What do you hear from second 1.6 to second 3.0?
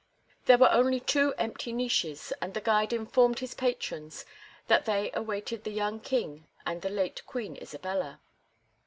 niches, and the guide